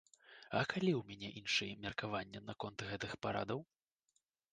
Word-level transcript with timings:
А 0.59 0.61
калі 0.71 0.91
ў 0.95 1.01
мяне 1.09 1.29
іншае 1.41 1.67
меркаванне 1.83 2.41
наконт 2.47 2.79
гэтых 2.93 3.11
парадаў? 3.27 3.59